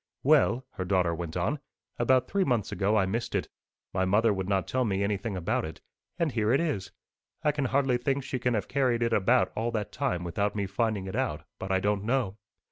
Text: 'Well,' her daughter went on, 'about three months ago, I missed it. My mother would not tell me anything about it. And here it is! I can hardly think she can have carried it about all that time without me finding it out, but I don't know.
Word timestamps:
'Well,' 0.23 0.65
her 0.71 0.83
daughter 0.83 1.13
went 1.13 1.37
on, 1.37 1.59
'about 1.99 2.27
three 2.27 2.43
months 2.43 2.71
ago, 2.71 2.97
I 2.97 3.05
missed 3.05 3.35
it. 3.35 3.47
My 3.93 4.03
mother 4.03 4.33
would 4.33 4.49
not 4.49 4.67
tell 4.67 4.83
me 4.83 5.03
anything 5.03 5.37
about 5.37 5.63
it. 5.63 5.79
And 6.17 6.31
here 6.31 6.51
it 6.51 6.59
is! 6.59 6.91
I 7.43 7.51
can 7.51 7.65
hardly 7.65 7.97
think 7.97 8.23
she 8.23 8.39
can 8.39 8.55
have 8.55 8.67
carried 8.67 9.03
it 9.03 9.13
about 9.13 9.51
all 9.55 9.69
that 9.73 9.91
time 9.91 10.23
without 10.23 10.55
me 10.55 10.65
finding 10.65 11.05
it 11.05 11.15
out, 11.15 11.43
but 11.59 11.71
I 11.71 11.79
don't 11.79 12.03
know. 12.03 12.37